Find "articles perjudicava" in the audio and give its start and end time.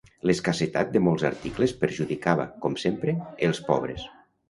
1.29-2.51